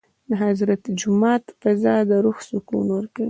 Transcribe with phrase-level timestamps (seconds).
[0.27, 3.19] د خضري جومات فضا د روح سکون ورکوي.